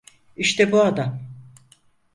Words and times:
İşte 0.35 0.71
bu 0.71 0.79
adam. 0.81 1.19